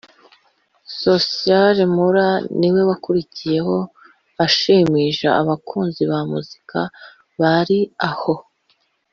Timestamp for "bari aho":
7.39-8.35